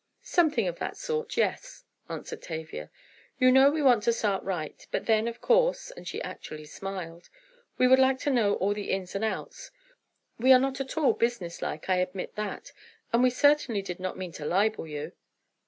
"Something 0.23 0.67
of 0.67 0.79
that 0.79 0.97
sort—yes," 0.97 1.83
answered 2.09 2.41
Tavia. 2.41 2.89
"You 3.37 3.51
know 3.51 3.69
we 3.69 3.83
want 3.83 4.01
to 4.05 4.13
start 4.13 4.43
right. 4.43 4.83
But 4.89 5.05
then, 5.05 5.27
of 5.27 5.41
course," 5.41 5.91
and 5.91 6.07
she 6.07 6.19
actually 6.23 6.65
smiled, 6.65 7.29
"we 7.77 7.87
would 7.87 7.99
like 7.99 8.17
to 8.21 8.31
know 8.31 8.55
all 8.55 8.73
the 8.73 8.89
ins 8.89 9.13
and 9.13 9.23
outs. 9.23 9.69
We 10.39 10.51
are 10.53 10.59
not 10.59 10.81
at 10.81 10.97
all 10.97 11.13
business 11.13 11.61
like—I 11.61 11.97
admit 11.97 12.33
that—and 12.33 13.21
we 13.21 13.29
certainly 13.29 13.83
did 13.83 13.99
not 13.99 14.17
mean 14.17 14.31
to 14.31 14.45
libel 14.45 14.87
you." 14.87 15.11